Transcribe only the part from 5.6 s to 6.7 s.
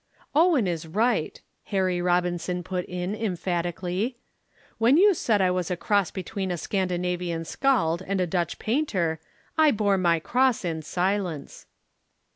a cross between a